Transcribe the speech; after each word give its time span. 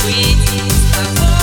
sweet. 0.00 1.39